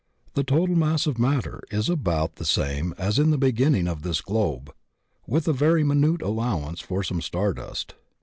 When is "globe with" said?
4.19-5.47